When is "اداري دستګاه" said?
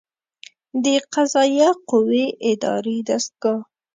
2.51-3.59